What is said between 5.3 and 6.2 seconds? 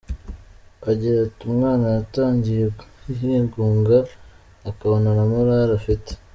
morali afite.